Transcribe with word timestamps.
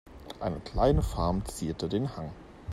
Eine 0.39 0.59
kleine 0.61 1.03
Farm 1.03 1.45
zierte 1.45 1.87
den 1.87 2.17
Hang. 2.17 2.31